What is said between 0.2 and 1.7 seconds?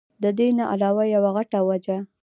د دې نه علاوه يوه غټه